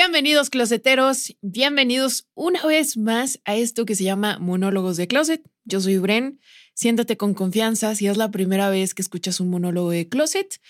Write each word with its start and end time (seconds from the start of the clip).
Bienvenidos 0.00 0.48
closeteros, 0.48 1.34
bienvenidos 1.42 2.28
una 2.34 2.64
vez 2.64 2.96
más 2.96 3.40
a 3.44 3.56
esto 3.56 3.84
que 3.84 3.96
se 3.96 4.04
llama 4.04 4.38
Monólogos 4.38 4.96
de 4.96 5.08
Closet. 5.08 5.42
Yo 5.64 5.80
soy 5.80 5.98
Bren, 5.98 6.38
siéntate 6.72 7.16
con 7.16 7.34
confianza 7.34 7.96
si 7.96 8.06
es 8.06 8.16
la 8.16 8.30
primera 8.30 8.70
vez 8.70 8.94
que 8.94 9.02
escuchas 9.02 9.40
un 9.40 9.50
monólogo 9.50 9.90
de 9.90 10.08
Closet. 10.08 10.60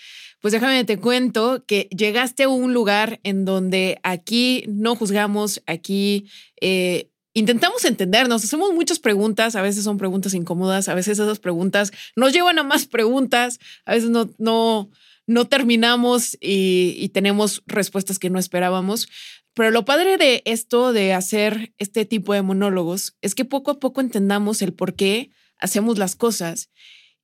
Pues 0.41 0.51
déjame 0.51 0.83
te 0.83 0.97
cuento 0.97 1.63
que 1.67 1.87
llegaste 1.95 2.41
a 2.41 2.49
un 2.49 2.73
lugar 2.73 3.19
en 3.21 3.45
donde 3.45 3.99
aquí 4.01 4.63
no 4.67 4.95
juzgamos, 4.95 5.61
aquí 5.67 6.27
eh, 6.59 7.11
intentamos 7.33 7.85
entendernos, 7.85 8.43
hacemos 8.43 8.73
muchas 8.73 8.97
preguntas, 8.97 9.55
a 9.55 9.61
veces 9.61 9.83
son 9.83 9.99
preguntas 9.99 10.33
incómodas, 10.33 10.89
a 10.89 10.95
veces 10.95 11.19
esas 11.19 11.37
preguntas 11.37 11.91
nos 12.15 12.33
llevan 12.33 12.57
a 12.57 12.63
más 12.63 12.87
preguntas, 12.87 13.59
a 13.85 13.93
veces 13.93 14.09
no, 14.09 14.27
no, 14.39 14.89
no 15.29 15.45
terminamos 15.45 16.39
y, 16.41 17.07
tenemos 17.09 17.61
respuestas 17.67 18.17
que 18.17 18.31
no 18.31 18.39
esperábamos. 18.39 19.07
Pero 19.53 19.69
lo 19.69 19.85
padre 19.85 20.17
de 20.17 20.41
esto, 20.45 20.91
de 20.91 21.13
hacer 21.13 21.71
este 21.77 22.03
tipo 22.05 22.33
de 22.33 22.41
monólogos, 22.41 23.15
es 23.21 23.35
que 23.35 23.45
poco 23.45 23.69
a 23.69 23.79
poco 23.79 24.01
entendamos 24.01 24.63
el 24.63 24.73
por 24.73 24.95
qué 24.95 25.29
hacemos 25.59 25.99
las 25.99 26.15
cosas 26.15 26.71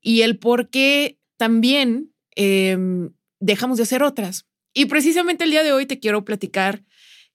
y 0.01 0.21
el 0.21 0.37
por 0.37 0.69
qué 0.69 1.17
también 1.37 2.13
em, 2.35 3.09
dejamos 3.39 3.77
de 3.77 3.83
hacer 3.83 4.03
otras. 4.03 4.45
Y 4.71 4.85
precisamente 4.85 5.43
el 5.43 5.49
día 5.49 5.63
de 5.63 5.73
hoy 5.73 5.87
te 5.87 5.99
quiero 5.99 6.23
platicar 6.25 6.83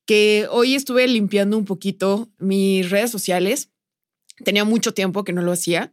que 0.07 0.47
hoy 0.51 0.77
estuve 0.77 1.09
limpiando 1.09 1.59
un 1.59 1.65
poquito 1.65 2.31
mis 2.39 2.89
redes 2.91 3.11
sociales. 3.11 3.71
Tenía 4.45 4.65
mucho 4.65 4.95
tiempo 4.95 5.25
que 5.25 5.33
no 5.33 5.43
lo 5.43 5.51
hacía. 5.51 5.93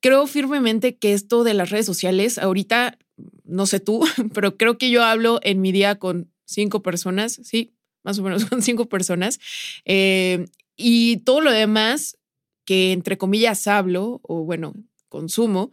Creo 0.00 0.26
firmemente 0.26 0.96
que 0.96 1.12
esto 1.12 1.44
de 1.44 1.54
las 1.54 1.70
redes 1.70 1.86
sociales 1.86 2.38
ahorita 2.38 2.98
no 3.46 3.66
sé 3.66 3.80
tú, 3.80 4.04
pero 4.34 4.56
creo 4.56 4.78
que 4.78 4.90
yo 4.90 5.04
hablo 5.04 5.40
en 5.42 5.60
mi 5.60 5.72
día 5.72 5.98
con 5.98 6.32
cinco 6.44 6.82
personas, 6.82 7.40
sí, 7.42 7.74
más 8.02 8.18
o 8.18 8.22
menos 8.22 8.44
con 8.46 8.62
cinco 8.62 8.88
personas. 8.88 9.38
Eh, 9.84 10.46
y 10.76 11.18
todo 11.18 11.40
lo 11.40 11.50
demás 11.50 12.18
que 12.64 12.92
entre 12.92 13.16
comillas 13.16 13.66
hablo 13.66 14.20
o 14.22 14.44
bueno, 14.44 14.74
consumo, 15.08 15.72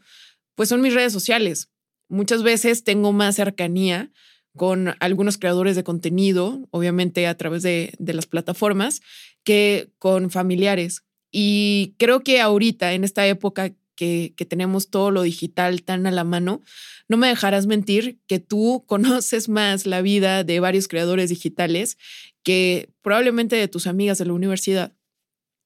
pues 0.55 0.69
son 0.69 0.81
mis 0.81 0.93
redes 0.93 1.11
sociales. 1.11 1.69
Muchas 2.07 2.43
veces 2.43 2.83
tengo 2.83 3.11
más 3.11 3.35
cercanía 3.35 4.11
con 4.55 4.93
algunos 4.99 5.39
creadores 5.39 5.75
de 5.75 5.83
contenido, 5.83 6.67
obviamente 6.69 7.25
a 7.25 7.35
través 7.35 7.63
de, 7.63 7.93
de 7.97 8.13
las 8.13 8.27
plataformas, 8.27 9.01
que 9.43 9.91
con 9.97 10.29
familiares. 10.29 11.03
Y 11.31 11.95
creo 11.97 12.23
que 12.23 12.39
ahorita, 12.39 12.93
en 12.93 13.03
esta 13.03 13.25
época 13.25 13.73
que, 13.95 14.33
tenemos 14.49 14.89
todo 14.89 15.11
lo 15.11 15.21
digital 15.21 15.83
tan 15.83 16.05
a 16.05 16.11
la 16.11 16.23
mano, 16.23 16.61
no 17.07 17.17
me 17.17 17.27
dejarás 17.27 17.65
mentir 17.65 18.19
que 18.27 18.39
tú 18.39 18.83
conoces 18.87 19.49
más 19.49 19.85
la 19.85 20.01
vida 20.01 20.43
de 20.43 20.59
varios 20.59 20.87
creadores 20.87 21.29
digitales 21.29 21.97
que 22.43 22.89
probablemente 23.01 23.55
de 23.55 23.67
tus 23.67 23.87
amigas 23.87 24.17
de 24.17 24.25
la 24.25 24.33
universidad. 24.33 24.93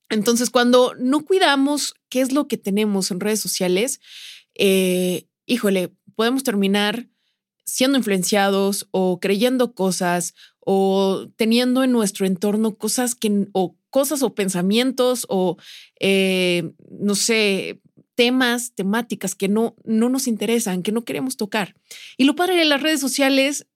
Entonces, 0.10 0.50
cuando 0.50 0.94
no 1.00 1.26
cuidamos 1.26 1.96
qué 2.10 2.22
es 2.22 2.32
lo 2.32 2.48
que 2.48 2.58
tenemos 2.58 3.12
en 3.12 3.20
redes 3.20 3.42
sociales, 3.42 4.00
eh, 4.56 5.28
híjole, 5.46 5.92
podemos 6.16 6.44
terminar 6.44 7.08
siendo 7.66 7.98
influenciados 7.98 8.88
o 8.92 9.20
creyendo 9.20 9.74
cosas 9.74 10.34
o 10.60 11.28
teniendo 11.36 11.84
en 11.84 11.92
nuestro 11.92 12.26
entorno 12.26 12.78
cosas 12.78 13.14
que 13.16 13.48
o 13.52 13.78
cosas 13.90 14.24
o 14.24 14.36
pensamientos 14.36 15.26
o 15.30 15.58
eh, 16.00 16.72
no 16.90 17.16
sé 17.16 17.82
temas, 18.18 18.74
temáticas 18.74 19.36
que 19.36 19.48
no, 19.48 19.76
no 19.86 20.10
nos 20.10 20.28
interesan, 20.28 20.82
que 20.82 20.92
no 20.92 21.06
queremos 21.06 21.38
tocar. 21.38 21.76
Y 22.18 22.26
lo 22.26 22.36
padre 22.36 22.56
de 22.56 22.66
las 22.66 22.82
redes 22.82 23.00
sociales 23.00 23.68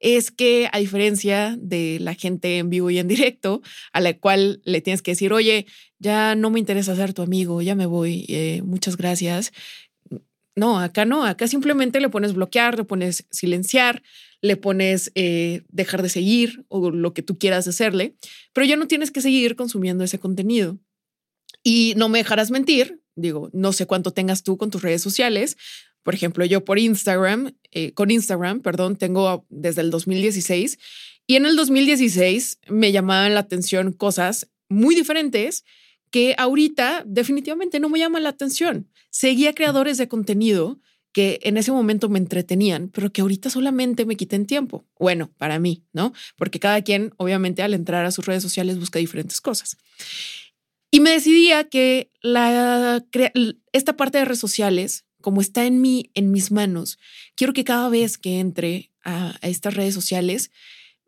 es 0.00 0.30
que 0.30 0.70
a 0.72 0.78
diferencia 0.78 1.54
de 1.60 1.98
la 2.00 2.14
gente 2.14 2.56
en 2.56 2.70
vivo 2.70 2.88
y 2.90 2.98
en 2.98 3.08
directo, 3.08 3.60
a 3.92 4.00
la 4.00 4.14
cual 4.14 4.62
le 4.64 4.80
tienes 4.80 5.02
que 5.02 5.10
decir, 5.10 5.34
oye, 5.34 5.66
ya 5.98 6.34
no 6.34 6.50
me 6.50 6.58
interesa 6.58 6.96
ser 6.96 7.12
tu 7.12 7.20
amigo, 7.20 7.60
ya 7.60 7.74
me 7.74 7.84
voy, 7.84 8.24
eh, 8.28 8.62
muchas 8.64 8.96
gracias. 8.96 9.52
No, 10.56 10.80
acá 10.80 11.04
no, 11.04 11.24
acá 11.24 11.46
simplemente 11.46 12.00
le 12.00 12.08
pones 12.08 12.32
bloquear, 12.32 12.78
le 12.78 12.84
pones 12.84 13.26
silenciar, 13.30 14.02
le 14.40 14.56
pones 14.56 15.12
eh, 15.14 15.62
dejar 15.68 16.02
de 16.02 16.08
seguir 16.08 16.64
o 16.68 16.90
lo 16.90 17.12
que 17.12 17.22
tú 17.22 17.36
quieras 17.36 17.68
hacerle, 17.68 18.14
pero 18.54 18.66
ya 18.66 18.76
no 18.76 18.88
tienes 18.88 19.10
que 19.10 19.20
seguir 19.20 19.56
consumiendo 19.56 20.04
ese 20.04 20.18
contenido. 20.18 20.78
Y 21.62 21.92
no 21.98 22.08
me 22.08 22.18
dejarás 22.18 22.50
mentir, 22.50 22.99
digo, 23.16 23.50
no 23.52 23.72
sé 23.72 23.86
cuánto 23.86 24.12
tengas 24.12 24.42
tú 24.42 24.56
con 24.56 24.70
tus 24.70 24.82
redes 24.82 25.02
sociales. 25.02 25.56
Por 26.02 26.14
ejemplo, 26.14 26.44
yo 26.44 26.64
por 26.64 26.78
Instagram, 26.78 27.52
eh, 27.70 27.92
con 27.92 28.10
Instagram, 28.10 28.60
perdón, 28.60 28.96
tengo 28.96 29.46
desde 29.48 29.82
el 29.82 29.90
2016 29.90 30.78
y 31.26 31.36
en 31.36 31.46
el 31.46 31.56
2016 31.56 32.58
me 32.68 32.92
llamaban 32.92 33.34
la 33.34 33.40
atención 33.40 33.92
cosas 33.92 34.48
muy 34.68 34.94
diferentes 34.94 35.64
que 36.10 36.34
ahorita 36.38 37.04
definitivamente 37.06 37.78
no 37.80 37.88
me 37.88 37.98
llaman 37.98 38.24
la 38.24 38.30
atención. 38.30 38.88
Seguía 39.10 39.54
creadores 39.54 39.98
de 39.98 40.08
contenido 40.08 40.80
que 41.12 41.40
en 41.42 41.56
ese 41.56 41.72
momento 41.72 42.08
me 42.08 42.18
entretenían, 42.18 42.88
pero 42.88 43.12
que 43.12 43.20
ahorita 43.20 43.50
solamente 43.50 44.06
me 44.06 44.16
quiten 44.16 44.46
tiempo. 44.46 44.86
Bueno, 44.98 45.30
para 45.38 45.58
mí, 45.58 45.84
¿no? 45.92 46.12
Porque 46.36 46.60
cada 46.60 46.82
quien, 46.82 47.12
obviamente, 47.16 47.62
al 47.62 47.74
entrar 47.74 48.04
a 48.04 48.12
sus 48.12 48.26
redes 48.26 48.42
sociales 48.42 48.78
busca 48.78 48.98
diferentes 48.98 49.40
cosas. 49.40 49.76
Y 50.90 51.00
me 51.00 51.10
decidía 51.10 51.64
que 51.68 52.10
esta 53.72 53.96
parte 53.96 54.18
de 54.18 54.24
redes 54.24 54.40
sociales, 54.40 55.04
como 55.20 55.40
está 55.40 55.64
en 55.64 55.80
mí, 55.80 56.10
en 56.14 56.32
mis 56.32 56.50
manos, 56.50 56.98
quiero 57.36 57.52
que 57.52 57.64
cada 57.64 57.88
vez 57.88 58.18
que 58.18 58.40
entre 58.40 58.90
a, 59.04 59.38
estas 59.42 59.74
redes 59.74 59.94
sociales 59.94 60.50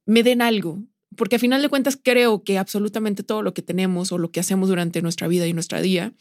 me 0.07 0.23
den 0.23 0.41
algo, 0.41 0.83
porque 1.17 1.37
a 1.37 1.41
final 1.41 1.63
de 1.63 1.69
cuentas 1.69 1.99
creo 2.03 2.43
que 2.45 2.59
absolutamente 2.59 3.23
todo 3.23 3.43
lo 3.43 3.55
que 3.55 3.63
tenemos 3.63 4.13
o 4.13 4.19
lo 4.19 4.31
que 4.31 4.41
hacemos 4.41 4.69
durante 4.69 5.03
nuestra 5.03 5.29
vida 5.29 5.47
y 5.47 5.53
nuestra 5.53 5.81
día 5.81 6.13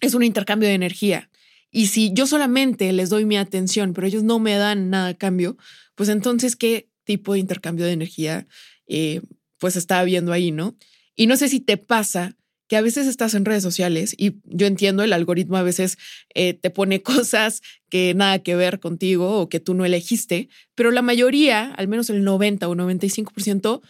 es 0.00 0.14
un 0.14 0.22
intercambio 0.22 0.68
de 0.68 0.74
energía. 0.74 1.30
Y 1.70 1.88
si 1.88 2.12
yo 2.14 2.26
solamente 2.26 2.92
les 2.92 3.10
doy 3.10 3.24
mi 3.24 3.36
atención, 3.36 3.92
pero 3.92 4.06
ellos 4.06 4.22
no 4.22 4.38
me 4.38 4.54
dan 4.54 4.88
nada 4.88 5.08
a 5.08 5.14
cambio, 5.14 5.58
pues 5.94 6.08
entonces, 6.08 6.56
¿qué 6.56 6.88
tipo 7.04 7.34
de 7.34 7.40
intercambio 7.40 7.84
de 7.84 7.92
energía 7.92 8.46
eh, 8.86 9.20
pues 9.58 9.76
está 9.76 9.98
habiendo 9.98 10.32
ahí, 10.32 10.52
no? 10.52 10.76
Y 11.14 11.26
no 11.26 11.36
sé 11.36 11.48
si 11.48 11.60
te 11.60 11.76
pasa 11.76 12.37
que 12.68 12.76
a 12.76 12.82
veces 12.82 13.06
estás 13.06 13.34
en 13.34 13.44
redes 13.44 13.62
sociales 13.62 14.14
y 14.16 14.34
yo 14.44 14.66
entiendo 14.66 15.02
el 15.02 15.12
algoritmo 15.12 15.56
a 15.56 15.62
veces 15.62 15.98
eh, 16.34 16.54
te 16.54 16.70
pone 16.70 17.02
cosas 17.02 17.62
que 17.88 18.14
nada 18.14 18.38
que 18.40 18.54
ver 18.54 18.78
contigo 18.78 19.40
o 19.40 19.48
que 19.48 19.58
tú 19.58 19.74
no 19.74 19.84
elegiste, 19.84 20.48
pero 20.74 20.90
la 20.90 21.02
mayoría, 21.02 21.72
al 21.72 21.88
menos 21.88 22.10
el 22.10 22.22
90 22.22 22.68
o 22.68 22.74
95%, 22.74 23.80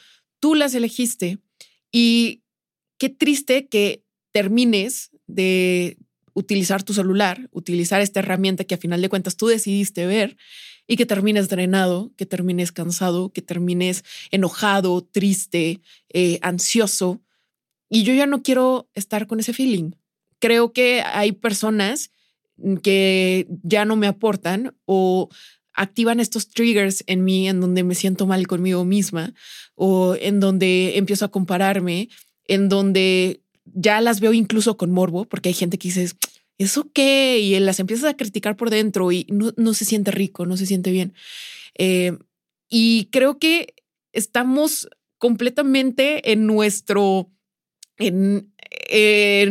tú 0.41 0.55
las 0.55 0.75
elegiste. 0.75 1.39
Y 1.91 2.43
qué 2.99 3.09
triste 3.09 3.66
que 3.66 4.05
termines 4.33 5.10
de 5.27 5.99
utilizar 6.34 6.84
tu 6.84 6.95
celular, 6.95 7.49
utilizar 7.50 8.00
esta 8.00 8.21
herramienta 8.21 8.65
que 8.65 8.77
a 8.77 8.78
final 8.78 9.03
de 9.03 9.09
cuentas 9.09 9.37
tú 9.37 9.49
decidiste 9.49 10.06
ver 10.06 10.37
y 10.87 10.97
que 10.97 11.06
termines 11.06 11.49
drenado, 11.49 12.12
que 12.16 12.27
termines 12.27 12.71
cansado, 12.71 13.33
que 13.33 13.43
termines 13.43 14.05
enojado, 14.31 15.03
triste, 15.03 15.81
eh, 16.10 16.39
ansioso 16.43 17.21
y 17.89 18.03
yo 18.03 18.15
ya 18.15 18.27
no 18.27 18.43
quiero 18.43 18.89
estar 18.95 19.27
con 19.27 19.41
ese 19.41 19.53
feeling. 19.53 19.93
Creo 20.39 20.73
que 20.73 21.03
hay 21.03 21.33
personas 21.33 22.11
que 22.83 23.47
ya 23.63 23.85
no 23.85 23.97
me 23.97 24.07
aportan 24.07 24.75
o 24.85 25.29
activan 25.73 26.19
estos 26.19 26.49
triggers 26.49 27.05
en 27.07 27.25
mí 27.25 27.49
en 27.49 27.61
donde 27.61 27.85
me 27.85 27.95
siento 27.95 28.27
mal 28.27 28.47
conmigo 28.47 28.85
misma 28.85 29.33
o 29.75 30.17
en 30.21 30.41
donde 30.41 30.99
empiezo 30.99 31.25
a 31.25 31.31
compararme, 31.31 32.09
en 32.45 32.69
donde 32.69 33.43
ya 33.65 34.01
las 34.01 34.21
veo 34.21 34.33
incluso 34.33 34.77
con 34.77 34.91
morbo, 34.91 35.25
porque 35.25 35.51
hay 35.51 35.55
gente 35.55 35.79
que 35.79 35.89
dice, 35.89 36.11
¿eso 36.59 36.91
qué? 36.93 37.39
Y 37.39 37.59
las 37.61 37.79
empiezas 37.79 38.11
a 38.11 38.17
criticar 38.17 38.57
por 38.57 38.71
dentro 38.71 39.13
y 39.13 39.27
no, 39.31 39.75
se 39.75 39.85
siente 39.85 40.11
rico, 40.11 40.47
no 40.47 40.57
se 40.57 40.67
siente 40.67 40.91
bien. 40.91 41.15
Eh, 41.77 42.19
y 42.69 43.09
creo 43.13 43.39
que 43.39 43.75
estamos 44.13 44.89
completamente 45.19 46.33
en 46.33 46.47
nuestro 46.47 47.31
en, 47.98 48.53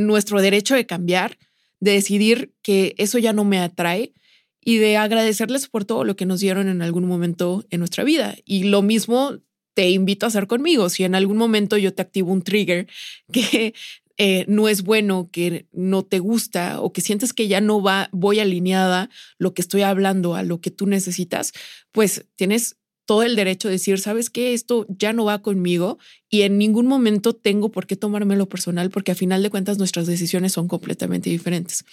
nuestro 0.06 0.42
derecho 0.42 0.76
de 0.76 0.86
cambiar, 0.86 1.38
de 1.80 1.92
decidir 1.92 2.54
que 2.62 2.96
eso 2.98 3.18
ya 3.18 3.34
no 3.34 3.44
me 3.44 3.60
atrae 3.60 4.14
y 4.62 4.78
de 4.78 4.98
agradecerles 4.98 5.68
por 5.68 5.86
todo 5.86 6.04
lo 6.04 6.16
que 6.16 6.26
nos 6.26 6.40
dieron 6.40 6.68
en 6.68 6.82
algún 6.82 7.06
momento 7.06 7.66
en 7.70 7.80
nuestra 7.80 8.04
vida. 8.04 8.36
Y 8.46 8.64
lo 8.64 8.82
mismo 8.82 9.40
te 9.74 9.90
invito 9.90 10.26
a 10.26 10.30
hacer 10.30 10.48
conmigo. 10.48 10.90
Si 10.90 11.04
en 11.04 11.16
algún 11.16 11.38
momento 11.38 11.78
yo 11.78 11.94
te 11.94 12.02
activo 12.02 12.32
un 12.34 12.42
trigger 12.42 12.88
que 13.32 13.74
eh, 14.18 14.46
no 14.48 14.68
es 14.68 14.82
bueno, 14.82 15.30
que 15.32 15.68
no 15.72 16.04
te 16.04 16.18
gusta 16.18 16.82
o 16.82 16.92
que 16.92 17.02
sientes 17.02 17.34
que 17.34 17.48
ya 17.48 17.62
no 17.62 17.82
va, 17.84 18.10
voy 18.12 18.40
alineada 18.40 19.10
lo 19.38 19.54
que 19.54 19.62
estoy 19.62 19.84
hablando 19.84 20.34
a 20.34 20.42
lo 20.42 20.60
que 20.60 20.72
tú 20.72 20.88
necesitas, 20.88 21.54
pues 21.92 22.26
tienes 22.36 22.78
todo 23.08 23.24
el 23.24 23.38
derecho 23.38 23.70
de 23.70 23.76
decir, 23.76 24.00
sabes 24.00 24.30
que 24.30 24.54
esto 24.54 24.86
ya 24.90 25.14
no 25.14 25.24
va 25.24 25.42
conmigo 25.42 25.98
y 26.30 26.42
en 26.42 26.58
ningún 26.58 26.88
momento 26.88 27.34
tengo 27.34 27.72
por 27.72 27.88
qué 27.88 27.96
tomármelo 27.96 28.50
personal 28.50 28.90
porque 28.90 29.14
a 29.14 29.16
final 29.16 29.42
de 29.42 29.50
cuentas 29.50 29.78
nuestras 29.78 30.08
decisiones 30.08 30.52
son 30.52 30.68
completamente 30.68 31.30
diferentes. 31.30 31.86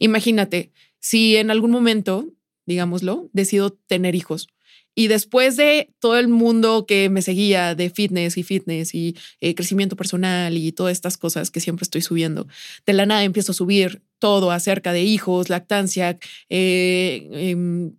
Imagínate, 0.00 0.72
si 0.98 1.36
en 1.36 1.50
algún 1.50 1.70
momento, 1.70 2.26
digámoslo, 2.64 3.28
decido 3.34 3.70
tener 3.86 4.14
hijos 4.14 4.48
y 4.94 5.08
después 5.08 5.56
de 5.56 5.90
todo 6.00 6.18
el 6.18 6.28
mundo 6.28 6.84
que 6.86 7.08
me 7.08 7.22
seguía 7.22 7.74
de 7.74 7.88
fitness 7.90 8.36
y 8.36 8.42
fitness 8.42 8.94
y 8.94 9.16
eh, 9.40 9.54
crecimiento 9.54 9.96
personal 9.96 10.56
y 10.56 10.72
todas 10.72 10.92
estas 10.92 11.16
cosas 11.16 11.50
que 11.50 11.60
siempre 11.60 11.84
estoy 11.84 12.02
subiendo, 12.02 12.46
de 12.86 12.92
la 12.92 13.06
nada 13.06 13.24
empiezo 13.24 13.52
a 13.52 13.54
subir 13.54 14.02
todo 14.18 14.50
acerca 14.50 14.92
de 14.92 15.02
hijos, 15.02 15.48
lactancia, 15.48 16.18
eh, 16.50 17.28
em, 17.32 17.92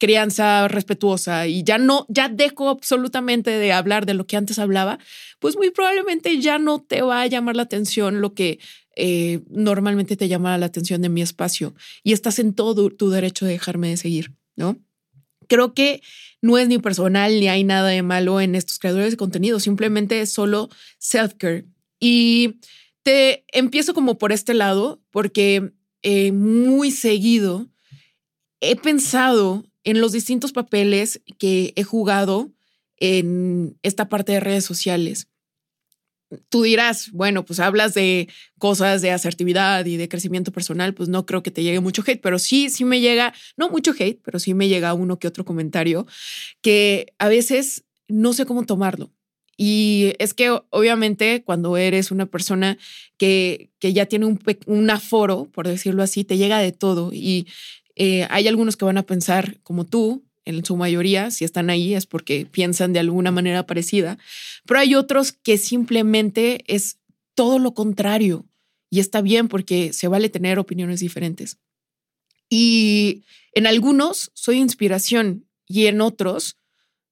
crianza 0.00 0.66
respetuosa 0.66 1.46
y 1.46 1.62
ya 1.62 1.78
no, 1.78 2.06
ya 2.08 2.28
dejo 2.28 2.70
absolutamente 2.70 3.50
de 3.50 3.72
hablar 3.72 4.06
de 4.06 4.14
lo 4.14 4.26
que 4.26 4.36
antes 4.36 4.58
hablaba, 4.58 4.98
pues 5.38 5.56
muy 5.56 5.70
probablemente 5.70 6.40
ya 6.40 6.58
no 6.58 6.80
te 6.80 7.02
va 7.02 7.20
a 7.20 7.26
llamar 7.26 7.54
la 7.54 7.62
atención 7.62 8.20
lo 8.20 8.34
que 8.34 8.58
eh, 8.96 9.40
normalmente 9.50 10.16
te 10.16 10.26
llama 10.26 10.56
la 10.58 10.66
atención 10.66 11.02
de 11.02 11.10
mi 11.10 11.22
espacio 11.22 11.74
y 12.02 12.12
estás 12.12 12.38
en 12.38 12.54
todo 12.54 12.88
tu 12.90 13.10
derecho 13.10 13.44
de 13.44 13.52
dejarme 13.52 13.90
de 13.90 13.98
seguir, 13.98 14.32
¿no? 14.56 14.78
Creo 15.46 15.74
que 15.74 16.02
no 16.40 16.56
es 16.58 16.66
ni 16.68 16.78
personal 16.78 17.38
ni 17.38 17.48
hay 17.48 17.62
nada 17.62 17.88
de 17.88 18.02
malo 18.02 18.40
en 18.40 18.54
estos 18.54 18.78
creadores 18.78 19.12
de 19.12 19.16
contenido, 19.16 19.60
simplemente 19.60 20.20
es 20.22 20.32
solo 20.32 20.70
self-care. 20.98 21.66
Y 21.98 22.60
te 23.02 23.44
empiezo 23.52 23.92
como 23.92 24.16
por 24.16 24.32
este 24.32 24.54
lado, 24.54 25.02
porque 25.10 25.72
eh, 26.02 26.32
muy 26.32 26.90
seguido 26.90 27.68
he 28.60 28.76
pensado 28.76 29.64
en 29.84 30.00
los 30.00 30.12
distintos 30.12 30.52
papeles 30.52 31.20
que 31.38 31.72
he 31.76 31.82
jugado 31.84 32.50
en 32.98 33.78
esta 33.82 34.08
parte 34.08 34.32
de 34.32 34.40
redes 34.40 34.64
sociales 34.64 35.28
tú 36.48 36.62
dirás, 36.62 37.10
bueno, 37.12 37.44
pues 37.44 37.60
hablas 37.60 37.94
de 37.94 38.28
cosas 38.58 39.02
de 39.02 39.10
asertividad 39.10 39.84
y 39.86 39.96
de 39.96 40.08
crecimiento 40.08 40.52
personal, 40.52 40.94
pues 40.94 41.08
no 41.08 41.26
creo 41.26 41.42
que 41.42 41.50
te 41.50 41.62
llegue 41.62 41.80
mucho 41.80 42.02
hate, 42.06 42.20
pero 42.20 42.38
sí, 42.38 42.70
sí 42.70 42.84
me 42.84 43.00
llega, 43.00 43.34
no 43.56 43.68
mucho 43.70 43.92
hate, 43.98 44.20
pero 44.22 44.38
sí 44.38 44.54
me 44.54 44.68
llega 44.68 44.94
uno 44.94 45.18
que 45.18 45.28
otro 45.28 45.44
comentario 45.44 46.06
que 46.60 47.12
a 47.18 47.28
veces 47.28 47.84
no 48.08 48.32
sé 48.32 48.46
cómo 48.46 48.64
tomarlo. 48.64 49.12
Y 49.56 50.14
es 50.18 50.32
que 50.32 50.58
obviamente 50.70 51.42
cuando 51.44 51.76
eres 51.76 52.10
una 52.10 52.24
persona 52.24 52.78
que, 53.18 53.70
que 53.78 53.92
ya 53.92 54.06
tiene 54.06 54.24
un, 54.24 54.40
un, 54.64 54.88
aforo, 54.88 55.50
por 55.52 55.68
decirlo 55.68 56.02
así, 56.02 56.24
te 56.24 56.38
llega 56.38 56.60
de 56.60 56.72
todo. 56.72 57.10
Y 57.12 57.46
eh, 58.02 58.26
hay 58.30 58.48
algunos 58.48 58.78
que 58.78 58.86
van 58.86 58.96
a 58.96 59.02
pensar 59.02 59.60
como 59.62 59.84
tú, 59.84 60.24
en 60.46 60.64
su 60.64 60.74
mayoría, 60.74 61.30
si 61.30 61.44
están 61.44 61.68
ahí 61.68 61.92
es 61.92 62.06
porque 62.06 62.46
piensan 62.46 62.94
de 62.94 62.98
alguna 62.98 63.30
manera 63.30 63.66
parecida, 63.66 64.16
pero 64.64 64.80
hay 64.80 64.94
otros 64.94 65.32
que 65.32 65.58
simplemente 65.58 66.64
es 66.66 66.98
todo 67.34 67.58
lo 67.58 67.74
contrario 67.74 68.46
y 68.88 69.00
está 69.00 69.20
bien 69.20 69.48
porque 69.48 69.92
se 69.92 70.08
vale 70.08 70.30
tener 70.30 70.58
opiniones 70.58 71.00
diferentes. 71.00 71.58
Y 72.48 73.26
en 73.52 73.66
algunos 73.66 74.30
soy 74.32 74.56
inspiración 74.56 75.46
y 75.66 75.84
en 75.84 76.00
otros 76.00 76.56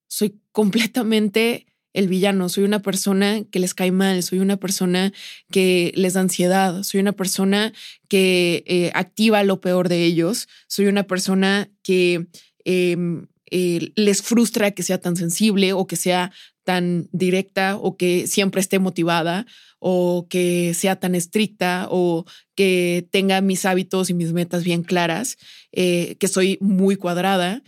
soy 0.06 0.40
completamente 0.52 1.66
el 1.98 2.08
villano, 2.08 2.48
soy 2.48 2.64
una 2.64 2.80
persona 2.80 3.42
que 3.50 3.58
les 3.58 3.74
cae 3.74 3.92
mal, 3.92 4.22
soy 4.22 4.38
una 4.38 4.56
persona 4.56 5.12
que 5.50 5.92
les 5.94 6.14
da 6.14 6.20
ansiedad, 6.20 6.82
soy 6.82 7.00
una 7.00 7.12
persona 7.12 7.72
que 8.08 8.64
eh, 8.66 8.90
activa 8.94 9.42
lo 9.42 9.60
peor 9.60 9.88
de 9.88 10.04
ellos, 10.04 10.48
soy 10.66 10.86
una 10.86 11.04
persona 11.04 11.70
que 11.82 12.28
Em, 12.70 13.28
eh, 13.50 13.92
les 13.96 14.20
frustra 14.20 14.72
que 14.72 14.82
sea 14.82 15.00
tan 15.00 15.16
sensible 15.16 15.72
o 15.72 15.86
que 15.86 15.96
sea 15.96 16.32
tan 16.64 17.08
directa 17.12 17.76
o 17.76 17.96
que 17.96 18.26
siempre 18.26 18.60
esté 18.60 18.78
motivada 18.78 19.46
o 19.78 20.26
que 20.28 20.74
sea 20.74 20.96
tan 20.96 21.14
estricta 21.14 21.86
o 21.90 22.26
que 22.54 23.08
tenga 23.10 23.40
mis 23.40 23.64
hábitos 23.64 24.10
y 24.10 24.14
mis 24.14 24.34
metas 24.34 24.64
bien 24.64 24.82
claras, 24.82 25.38
eh, 25.72 26.16
que 26.20 26.28
soy 26.28 26.58
muy 26.60 26.96
cuadrada. 26.96 27.62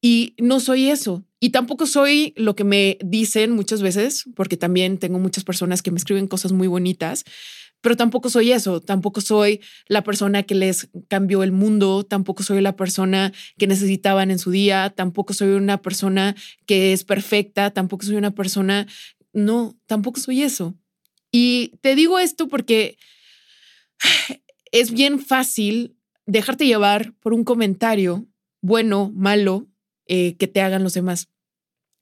Y 0.00 0.34
no 0.38 0.60
soy 0.60 0.88
eso. 0.90 1.24
Y 1.40 1.50
tampoco 1.50 1.86
soy 1.86 2.32
lo 2.36 2.54
que 2.56 2.64
me 2.64 2.98
dicen 3.04 3.52
muchas 3.52 3.82
veces, 3.82 4.24
porque 4.34 4.56
también 4.56 4.98
tengo 4.98 5.18
muchas 5.18 5.44
personas 5.44 5.82
que 5.82 5.90
me 5.90 5.98
escriben 5.98 6.26
cosas 6.26 6.52
muy 6.52 6.66
bonitas, 6.66 7.24
pero 7.80 7.96
tampoco 7.96 8.28
soy 8.28 8.50
eso, 8.50 8.80
tampoco 8.80 9.20
soy 9.20 9.60
la 9.86 10.02
persona 10.02 10.42
que 10.42 10.56
les 10.56 10.88
cambió 11.06 11.44
el 11.44 11.52
mundo, 11.52 12.04
tampoco 12.04 12.42
soy 12.42 12.60
la 12.60 12.74
persona 12.74 13.32
que 13.56 13.68
necesitaban 13.68 14.32
en 14.32 14.40
su 14.40 14.50
día, 14.50 14.92
tampoco 14.96 15.32
soy 15.32 15.50
una 15.50 15.80
persona 15.80 16.34
que 16.66 16.92
es 16.92 17.04
perfecta, 17.04 17.70
tampoco 17.70 18.04
soy 18.04 18.16
una 18.16 18.34
persona, 18.34 18.88
no, 19.32 19.78
tampoco 19.86 20.18
soy 20.18 20.42
eso. 20.42 20.74
Y 21.30 21.72
te 21.80 21.94
digo 21.94 22.18
esto 22.18 22.48
porque 22.48 22.98
es 24.72 24.90
bien 24.90 25.20
fácil 25.20 25.96
dejarte 26.26 26.66
llevar 26.66 27.14
por 27.20 27.32
un 27.32 27.44
comentario 27.44 28.26
bueno, 28.60 29.12
malo, 29.14 29.68
eh, 30.08 30.36
que 30.36 30.48
te 30.48 30.60
hagan 30.60 30.82
los 30.82 30.94
demás. 30.94 31.28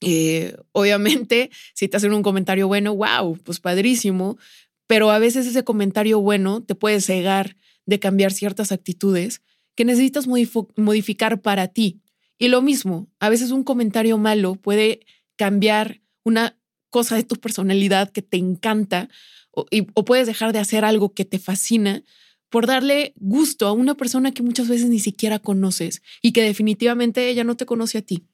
Eh, 0.00 0.56
obviamente, 0.72 1.50
si 1.74 1.88
te 1.88 1.96
hacen 1.96 2.12
un 2.12 2.22
comentario 2.22 2.68
bueno, 2.68 2.94
wow, 2.94 3.36
pues 3.42 3.60
padrísimo, 3.60 4.38
pero 4.86 5.10
a 5.10 5.18
veces 5.18 5.46
ese 5.46 5.64
comentario 5.64 6.20
bueno 6.20 6.62
te 6.62 6.74
puede 6.74 7.00
cegar 7.00 7.56
de 7.86 7.98
cambiar 7.98 8.32
ciertas 8.32 8.72
actitudes 8.72 9.42
que 9.74 9.84
necesitas 9.84 10.26
modificar 10.26 11.42
para 11.42 11.68
ti. 11.68 12.00
Y 12.38 12.48
lo 12.48 12.62
mismo, 12.62 13.08
a 13.18 13.28
veces 13.28 13.50
un 13.50 13.64
comentario 13.64 14.18
malo 14.18 14.54
puede 14.54 15.00
cambiar 15.36 16.00
una 16.24 16.58
cosa 16.90 17.16
de 17.16 17.24
tu 17.24 17.36
personalidad 17.36 18.10
que 18.10 18.22
te 18.22 18.36
encanta 18.36 19.08
o, 19.50 19.66
o, 19.94 20.04
puedes 20.04 20.26
dejar 20.26 20.52
de 20.52 20.58
hacer 20.58 20.84
algo 20.84 21.14
que 21.14 21.24
te 21.24 21.38
fascina 21.38 22.02
por 22.48 22.66
darle 22.66 23.12
gusto 23.16 23.66
a 23.66 23.72
una 23.72 23.94
persona 23.94 24.32
que 24.32 24.42
muchas 24.42 24.68
veces 24.68 24.88
ni 24.88 25.00
siquiera 25.00 25.38
conoces 25.38 26.02
y 26.22 26.32
que 26.32 26.42
definitivamente 26.42 27.28
ella 27.28 27.44
no 27.44 27.56
te 27.56 27.66
conoce 27.66 27.98
a 27.98 28.02
ti. 28.02 28.24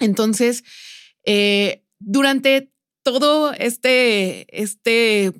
Entonces, 0.00 0.64
eh, 1.24 1.82
durante 1.98 2.70
todo 3.02 3.52
este, 3.52 4.46
este 4.50 5.32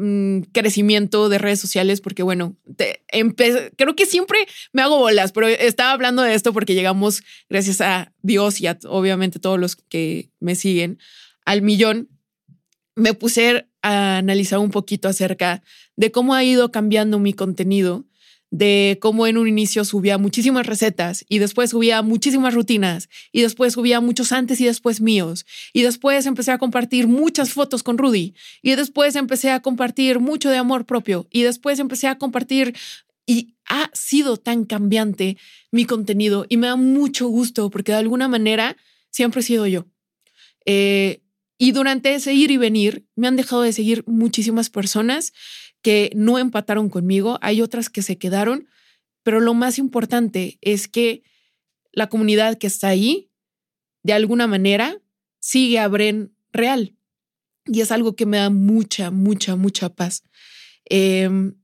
Mm, 0.00 0.42
crecimiento 0.52 1.28
de 1.28 1.38
redes 1.38 1.58
sociales 1.58 2.00
porque 2.00 2.22
bueno, 2.22 2.56
creo 3.76 3.96
que 3.96 4.06
siempre 4.06 4.38
me 4.72 4.80
hago 4.80 4.96
bolas, 4.96 5.32
pero 5.32 5.48
estaba 5.48 5.90
hablando 5.90 6.22
de 6.22 6.34
esto 6.34 6.52
porque 6.52 6.76
llegamos, 6.76 7.24
gracias 7.50 7.80
a 7.80 8.12
Dios 8.22 8.60
y 8.60 8.68
a 8.68 8.78
obviamente 8.86 9.40
todos 9.40 9.58
los 9.58 9.74
que 9.74 10.30
me 10.38 10.54
siguen, 10.54 11.00
al 11.44 11.62
millón. 11.62 12.08
Me 12.98 13.14
puse 13.14 13.68
a 13.80 14.18
analizar 14.18 14.58
un 14.58 14.70
poquito 14.70 15.08
acerca 15.08 15.62
de 15.96 16.10
cómo 16.10 16.34
ha 16.34 16.42
ido 16.42 16.72
cambiando 16.72 17.18
mi 17.18 17.32
contenido 17.32 18.04
de 18.50 18.98
cómo 19.00 19.26
en 19.26 19.36
un 19.36 19.46
inicio 19.46 19.84
subía 19.84 20.16
muchísimas 20.16 20.66
recetas 20.66 21.24
y 21.28 21.38
después 21.38 21.70
subía 21.70 22.00
muchísimas 22.02 22.54
rutinas 22.54 23.08
y 23.30 23.42
después 23.42 23.74
subía 23.74 24.00
muchos 24.00 24.32
antes 24.32 24.60
y 24.60 24.64
después 24.64 25.00
míos 25.00 25.44
y 25.72 25.82
después 25.82 26.24
empecé 26.26 26.52
a 26.52 26.58
compartir 26.58 27.08
muchas 27.08 27.52
fotos 27.52 27.82
con 27.82 27.98
Rudy 27.98 28.34
y 28.62 28.74
después 28.74 29.16
empecé 29.16 29.50
a 29.50 29.60
compartir 29.60 30.18
mucho 30.18 30.48
de 30.50 30.56
amor 30.56 30.86
propio 30.86 31.28
y 31.30 31.42
después 31.42 31.78
empecé 31.78 32.08
a 32.08 32.16
compartir 32.16 32.74
y 33.26 33.54
ha 33.66 33.90
sido 33.92 34.38
tan 34.38 34.64
cambiante 34.64 35.36
mi 35.70 35.84
contenido 35.84 36.46
y 36.48 36.56
me 36.56 36.68
da 36.68 36.76
mucho 36.76 37.28
gusto 37.28 37.68
porque 37.68 37.92
de 37.92 37.98
alguna 37.98 38.28
manera 38.28 38.76
siempre 39.10 39.42
he 39.42 39.44
sido 39.44 39.66
yo. 39.66 39.86
Eh, 40.64 41.20
y 41.58 41.72
durante 41.72 42.14
ese 42.14 42.32
ir 42.32 42.50
y 42.50 42.56
venir 42.56 43.06
me 43.16 43.26
han 43.26 43.36
dejado 43.36 43.62
de 43.62 43.72
seguir 43.72 44.04
muchísimas 44.06 44.70
personas 44.70 45.32
que 45.82 46.10
no 46.14 46.38
empataron 46.38 46.88
conmigo, 46.88 47.38
hay 47.42 47.60
otras 47.60 47.90
que 47.90 48.02
se 48.02 48.16
quedaron, 48.16 48.68
pero 49.22 49.40
lo 49.40 49.54
más 49.54 49.78
importante 49.78 50.58
es 50.60 50.88
que 50.88 51.22
la 51.92 52.08
comunidad 52.08 52.58
que 52.58 52.68
está 52.68 52.88
ahí, 52.88 53.30
de 54.04 54.12
alguna 54.12 54.46
manera, 54.46 55.00
sigue 55.40 55.78
a 55.78 55.88
Bren 55.88 56.32
real. 56.52 56.96
Y 57.66 57.80
es 57.80 57.92
algo 57.92 58.16
que 58.16 58.24
me 58.24 58.38
da 58.38 58.50
mucha, 58.50 59.10
mucha, 59.10 59.56
mucha 59.56 59.88
paz. 59.90 60.22
Em, 60.86 61.54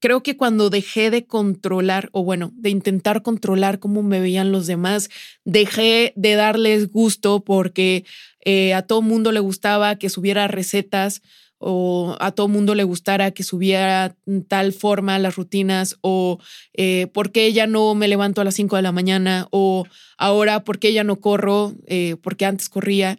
creo 0.00 0.22
que 0.22 0.36
cuando 0.36 0.70
dejé 0.70 1.10
de 1.10 1.26
controlar, 1.26 2.08
o 2.12 2.24
bueno, 2.24 2.50
de 2.54 2.70
intentar 2.70 3.22
controlar 3.22 3.78
cómo 3.78 4.02
me 4.02 4.20
veían 4.20 4.50
los 4.50 4.66
demás, 4.66 5.10
dejé 5.44 6.12
de 6.16 6.34
darles 6.34 6.90
gusto 6.90 7.44
porque 7.44 8.04
eh, 8.44 8.74
a 8.74 8.82
todo 8.82 9.02
mundo 9.02 9.30
le 9.30 9.40
gustaba 9.40 9.96
que 9.96 10.08
subiera 10.08 10.48
recetas 10.48 11.22
o 11.58 12.16
a 12.20 12.32
todo 12.32 12.48
mundo 12.48 12.74
le 12.74 12.84
gustara 12.84 13.32
que 13.32 13.42
subiera 13.42 14.16
tal 14.48 14.72
forma 14.72 15.18
las 15.18 15.36
rutinas 15.36 15.98
o 16.00 16.38
eh, 16.72 17.08
por 17.12 17.32
qué 17.32 17.52
ya 17.52 17.66
no 17.66 17.94
me 17.94 18.08
levanto 18.08 18.40
a 18.40 18.44
las 18.44 18.54
5 18.54 18.76
de 18.76 18.82
la 18.82 18.92
mañana 18.92 19.46
o 19.50 19.84
ahora 20.16 20.64
por 20.64 20.78
qué 20.78 20.94
ya 20.94 21.04
no 21.04 21.16
corro 21.16 21.74
eh, 21.86 22.16
porque 22.22 22.46
antes 22.46 22.70
corría. 22.70 23.18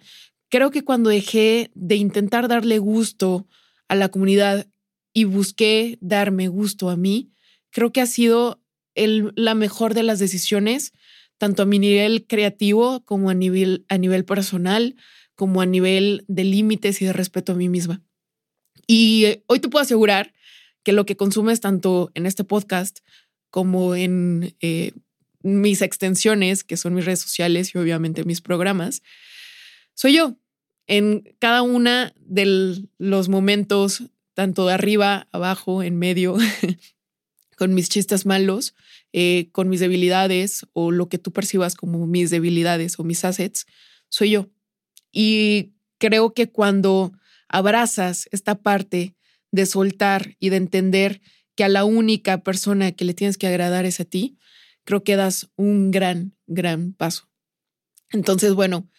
creo 0.49 0.71
que 0.71 0.83
cuando 0.83 1.11
dejé 1.11 1.69
de 1.75 1.95
intentar 1.97 2.47
darle 2.47 2.79
gusto 2.79 3.45
a 3.87 3.95
la 3.95 4.09
comunidad 4.09 4.65
y 5.13 5.25
busqué 5.25 5.97
darme 6.01 6.47
gusto 6.47 6.89
a 6.89 6.95
mí, 6.95 7.31
creo 7.69 7.91
que 7.91 8.01
ha 8.01 8.05
sido 8.05 8.61
el, 8.95 9.33
la 9.35 9.55
mejor 9.55 9.93
de 9.93 10.03
las 10.03 10.19
decisiones, 10.19 10.93
tanto 11.37 11.63
a 11.63 11.65
mi 11.65 11.79
nivel 11.79 12.27
creativo 12.27 13.03
como 13.05 13.29
a 13.29 13.33
nivel, 13.33 13.85
a 13.89 13.97
nivel 13.97 14.25
personal, 14.25 14.95
como 15.35 15.61
a 15.61 15.65
nivel 15.65 16.23
de 16.27 16.43
límites 16.43 17.01
y 17.01 17.05
de 17.05 17.13
respeto 17.13 17.53
a 17.53 17.55
mí 17.55 17.67
misma. 17.67 18.03
Y 18.87 19.25
eh, 19.25 19.43
hoy 19.47 19.59
te 19.59 19.69
puedo 19.69 19.83
asegurar 19.83 20.33
que 20.83 20.91
lo 20.91 21.05
que 21.05 21.17
consumes 21.17 21.61
tanto 21.61 22.11
en 22.13 22.25
este 22.25 22.43
podcast 22.43 22.99
como 23.49 23.95
en 23.95 24.55
eh, 24.61 24.93
mis 25.41 25.81
extensiones, 25.81 26.63
que 26.63 26.77
son 26.77 26.93
mis 26.93 27.05
redes 27.05 27.19
sociales 27.19 27.73
y 27.73 27.77
obviamente 27.77 28.23
mis 28.23 28.41
programas, 28.41 29.01
soy 29.93 30.15
yo. 30.15 30.37
En 30.87 31.35
cada 31.39 31.61
una 31.61 32.13
de 32.19 32.85
los 32.97 33.29
momentos, 33.29 34.03
tanto 34.33 34.67
de 34.67 34.73
arriba, 34.73 35.27
abajo, 35.31 35.83
en 35.83 35.97
medio, 35.97 36.37
con 37.57 37.73
mis 37.73 37.89
chistes 37.89 38.25
malos, 38.25 38.73
eh, 39.13 39.49
con 39.51 39.69
mis 39.69 39.79
debilidades 39.79 40.65
o 40.73 40.91
lo 40.91 41.09
que 41.09 41.17
tú 41.17 41.31
percibas 41.31 41.75
como 41.75 42.07
mis 42.07 42.29
debilidades 42.29 42.97
o 42.97 43.03
mis 43.03 43.23
assets, 43.25 43.67
soy 44.09 44.31
yo. 44.31 44.49
Y 45.11 45.73
creo 45.97 46.33
que 46.33 46.49
cuando 46.49 47.11
abrazas 47.47 48.27
esta 48.31 48.55
parte 48.55 49.15
de 49.51 49.65
soltar 49.65 50.37
y 50.39 50.49
de 50.49 50.57
entender 50.57 51.21
que 51.55 51.63
a 51.63 51.69
la 51.69 51.83
única 51.83 52.43
persona 52.43 52.93
que 52.93 53.05
le 53.05 53.13
tienes 53.13 53.37
que 53.37 53.47
agradar 53.47 53.85
es 53.85 53.99
a 53.99 54.05
ti, 54.05 54.37
creo 54.83 55.03
que 55.03 55.15
das 55.15 55.49
un 55.55 55.91
gran, 55.91 56.33
gran 56.47 56.93
paso. 56.93 57.29
Entonces, 58.11 58.53
bueno, 58.53 58.89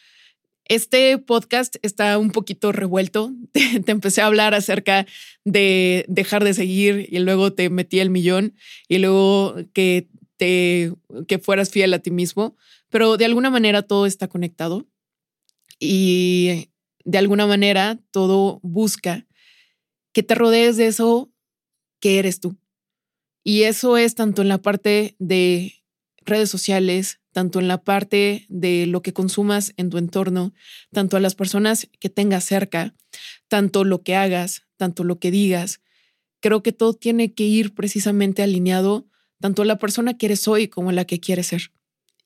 este 0.74 1.18
podcast 1.18 1.76
está 1.82 2.16
un 2.16 2.30
poquito 2.30 2.72
revuelto. 2.72 3.32
Te, 3.52 3.82
empecé 3.92 4.22
a 4.22 4.26
hablar 4.26 4.54
acerca 4.54 5.06
de 5.44 6.06
dejar 6.08 6.44
de 6.44 6.54
seguir 6.54 7.06
y 7.10 7.18
luego 7.18 7.52
te 7.52 7.68
metí 7.68 8.00
el 8.00 8.08
millón 8.08 8.54
y 8.88 8.98
luego 8.98 9.56
que 9.74 10.08
te 10.38 10.92
que 11.28 11.38
fueras 11.38 11.70
fiel 11.70 11.92
a 11.92 11.98
ti 11.98 12.10
mismo, 12.10 12.56
pero 12.88 13.16
de 13.18 13.26
alguna 13.26 13.50
manera 13.50 13.82
todo 13.82 14.06
está 14.06 14.28
conectado 14.28 14.86
y 15.78 16.70
de 17.04 17.18
alguna 17.18 17.46
manera 17.46 17.98
todo 18.10 18.58
busca 18.62 19.26
que 20.12 20.22
te 20.22 20.34
rodees 20.34 20.78
de 20.78 20.86
eso 20.86 21.30
que 22.00 22.18
eres 22.18 22.40
tú. 22.40 22.56
Y 23.44 23.64
eso 23.64 23.96
es 23.98 24.14
tanto 24.14 24.40
en 24.40 24.48
la 24.48 24.62
parte 24.62 25.16
de 25.18 25.74
redes 26.24 26.48
sociales, 26.48 27.20
tanto 27.32 27.58
en 27.58 27.68
la 27.68 27.82
parte 27.82 28.46
de 28.48 28.86
lo 28.86 29.02
que 29.02 29.12
consumas 29.12 29.72
en 29.76 29.90
tu 29.90 29.98
entorno, 29.98 30.52
tanto 30.92 31.16
a 31.16 31.20
las 31.20 31.34
personas 31.34 31.88
que 31.98 32.10
tengas 32.10 32.44
cerca, 32.44 32.94
tanto 33.48 33.84
lo 33.84 34.02
que 34.02 34.14
hagas, 34.14 34.62
tanto 34.76 35.04
lo 35.04 35.18
que 35.18 35.30
digas. 35.30 35.80
Creo 36.40 36.62
que 36.62 36.72
todo 36.72 36.94
tiene 36.94 37.32
que 37.32 37.44
ir 37.44 37.74
precisamente 37.74 38.42
alineado 38.42 39.08
tanto 39.40 39.62
a 39.62 39.64
la 39.64 39.78
persona 39.78 40.16
que 40.16 40.26
eres 40.26 40.46
hoy 40.46 40.68
como 40.68 40.90
a 40.90 40.92
la 40.92 41.04
que 41.04 41.20
quieres 41.20 41.48
ser. 41.48 41.72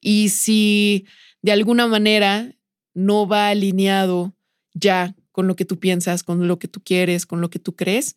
Y 0.00 0.28
si 0.28 1.06
de 1.42 1.52
alguna 1.52 1.86
manera 1.86 2.54
no 2.94 3.26
va 3.26 3.48
alineado 3.48 4.34
ya 4.74 5.14
con 5.32 5.46
lo 5.46 5.56
que 5.56 5.64
tú 5.64 5.78
piensas, 5.78 6.22
con 6.22 6.48
lo 6.48 6.58
que 6.58 6.68
tú 6.68 6.82
quieres, 6.82 7.26
con 7.26 7.40
lo 7.40 7.50
que 7.50 7.58
tú 7.58 7.76
crees, 7.76 8.16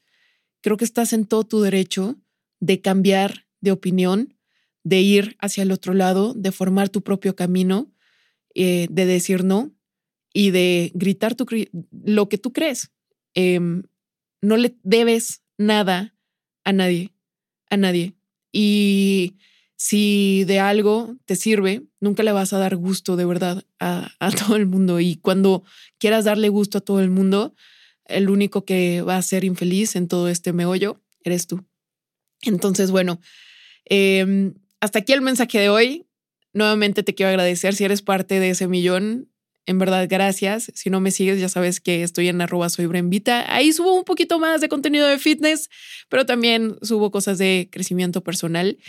creo 0.62 0.77
que 0.77 0.86
estás 0.86 1.13
en 1.13 1.25
todo 1.25 1.43
tu 1.43 1.62
derecho 1.62 2.17
de 2.60 2.81
cambiar 2.81 3.48
de 3.62 3.72
opinión, 3.72 4.38
de 4.83 5.01
ir 5.01 5.36
hacia 5.39 5.63
el 5.63 5.71
otro 5.71 5.93
lado, 5.93 6.33
de 6.33 6.51
formar 6.51 6.89
tu 6.89 7.01
propio 7.01 7.36
camino, 7.36 7.91
eh, 8.55 8.88
de 8.89 9.05
decir 9.05 9.43
no 9.43 9.71
y 10.33 10.51
de 10.51 10.91
gritar 10.93 11.36
tu, 11.36 11.45
lo 11.91 12.29
que 12.29 12.38
tú 12.38 12.53
crees. 12.53 12.91
Em, 13.33 13.83
no 14.41 14.57
le 14.57 14.77
debes 14.83 15.43
nada 15.57 16.15
a 16.63 16.74
nadie, 16.74 17.13
a 17.69 17.77
nadie. 17.77 18.15
Y 18.51 19.36
si 19.75 20.43
de 20.45 20.59
algo 20.59 21.15
te 21.25 21.36
sirve, 21.36 21.83
nunca 22.00 22.24
le 22.24 22.31
vas 22.31 22.51
a 22.53 22.57
dar 22.57 22.75
gusto 22.75 23.15
de 23.15 23.25
verdad 23.25 23.63
a, 23.79 24.12
todo 24.48 24.55
el 24.55 24.65
mundo. 24.65 25.00
Y 25.00 25.15
cuando 25.15 25.63
quieras 25.98 26.25
darle 26.25 26.50
gusto 26.50 26.79
a 26.79 26.81
todo 26.81 27.00
el 27.00 27.09
mundo, 27.09 27.55
el 28.05 28.29
único 28.29 28.65
que 28.65 29.01
va 29.01 29.17
a 29.17 29.21
ser 29.21 29.43
infeliz 29.43 29.95
en 29.95 30.07
todo 30.07 30.29
este 30.29 30.51
meollo 30.53 31.01
eres 31.24 31.48
tú. 31.48 31.65
Entonces, 32.41 32.91
bueno, 32.91 33.19
em, 33.86 34.53
hasta 34.79 35.00
aquí 35.00 35.13
el 35.13 35.21
mensaje 35.21 35.59
de 35.59 35.69
hoy. 35.69 36.05
Nuevamente 36.53 37.03
te 37.03 37.13
quiero 37.13 37.29
agradecer 37.29 37.75
si 37.75 37.83
eres 37.83 38.01
parte 38.01 38.39
de 38.39 38.51
ese 38.51 38.67
millón. 38.67 39.29
En 39.65 39.77
verdad, 39.77 40.07
gracias. 40.09 40.71
Si 40.74 40.89
no 40.89 41.00
me 41.00 41.12
sigues, 41.12 41.39
ya 41.39 41.50
sabes 41.50 41.79
que 41.79 42.01
estoy 42.01 42.27
en 42.27 42.41
arroba 42.41 42.69
soy. 42.69 42.89
Ahí 43.48 43.71
subo 43.71 43.93
un 43.93 44.03
poquito 44.03 44.39
más 44.39 44.62
de 44.62 44.69
contenido 44.69 45.07
de 45.07 45.19
fitness, 45.19 45.69
pero 46.09 46.25
también 46.25 46.77
subo 46.81 47.12
cosas 47.12 47.38
de 47.38 47.69
crecimiento 47.71 48.21
personal. 48.24 48.79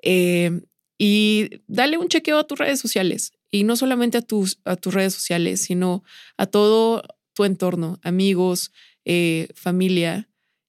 Em, 0.00 0.62
y 0.96 1.50
dale 1.66 1.98
un 1.98 2.08
chequeo 2.08 2.38
a 2.38 2.46
tus 2.46 2.58
redes 2.58 2.78
sociales. 2.78 3.32
Y 3.50 3.64
no 3.64 3.76
solamente 3.76 4.18
a 4.18 4.22
tus, 4.22 4.60
a 4.64 4.76
tus 4.76 4.94
redes 4.94 5.14
sociales, 5.14 5.60
sino 5.60 6.04
a 6.36 6.46
todo 6.46 7.02
tu 7.34 7.44
entorno, 7.44 7.98
amigos, 8.02 8.72
eh, 9.04 9.48
familia. 9.54 10.28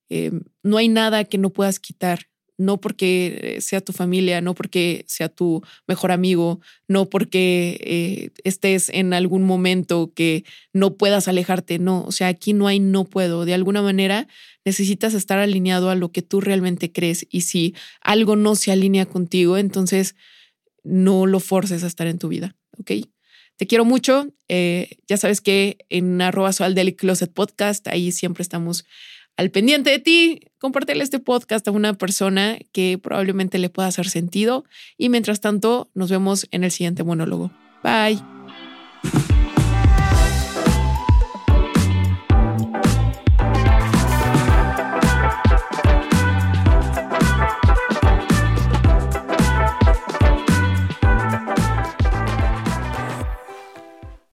Em, 0.10 0.42
no 0.64 0.78
hay 0.78 0.88
nada 0.88 1.26
que 1.26 1.38
no 1.38 1.52
puedas 1.52 1.80
quitar 1.80 2.29
no 2.60 2.80
porque 2.80 3.58
sea 3.62 3.80
tu 3.80 3.94
familia, 3.94 4.42
no 4.42 4.54
porque 4.54 5.06
sea 5.08 5.30
tu 5.30 5.64
mejor 5.88 6.12
amigo, 6.12 6.60
no 6.88 7.10
porque 7.10 7.80
eh, 7.82 8.42
estés 8.44 8.90
en 8.90 9.14
algún 9.14 9.44
momento 9.44 10.12
que 10.14 10.44
no 10.74 10.96
puedas 10.96 11.30
alejarte, 11.30 11.80
no, 11.80 12.04
o 12.04 12.12
sea, 12.12 12.28
aquí 12.28 12.52
no 12.52 12.68
hay 12.68 12.80
no 12.80 13.06
puedo, 13.06 13.46
de 13.46 13.54
alguna 13.54 13.82
manera 13.82 14.28
necesitas 14.66 15.14
estar 15.14 15.40
alineado 15.40 15.90
a 15.90 15.96
lo 15.96 16.12
que 16.12 16.22
tú 16.22 16.42
realmente 16.42 16.92
crees 16.92 17.26
y 17.30 17.42
si 17.42 17.76
algo 18.02 18.36
no 18.36 18.56
se 18.56 18.74
alinea 18.74 19.06
contigo, 19.06 19.58
entonces 19.58 20.16
no 20.84 21.26
lo 21.26 21.40
forces 21.40 21.84
a 21.86 21.88
estar 21.88 22.08
en 22.08 22.20
tu 22.20 22.28
vida, 22.28 22.58
¿ok? 22.78 22.92
Te 23.56 23.68
quiero 23.68 23.84
mucho. 23.84 24.34
Eh, 24.48 24.98
ya 25.08 25.18
sabes 25.18 25.42
que 25.42 25.78
en 25.90 26.22
arroba 26.22 26.52
del 26.52 26.96
Closet 26.96 27.32
Podcast, 27.32 27.88
ahí 27.88 28.12
siempre 28.12 28.42
estamos 28.42 28.86
al 29.40 29.52
pendiente 29.52 29.90
de 29.90 30.00
ti, 30.00 30.42
compártele 30.58 31.02
este 31.02 31.20
podcast 31.20 31.66
a 31.66 31.72
una 31.72 31.94
persona 31.94 32.58
que 32.74 33.00
probablemente 33.02 33.58
le 33.58 33.70
pueda 33.70 33.88
hacer 33.88 34.10
sentido. 34.10 34.66
Y 34.98 35.08
mientras 35.08 35.40
tanto, 35.40 35.90
nos 35.94 36.12
vemos 36.12 36.46
en 36.52 36.66
el 36.66 36.72
siguiente 36.72 37.06
monólogo. 37.06 37.50
Bye. 37.82 38.39